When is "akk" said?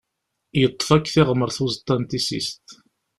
0.95-1.07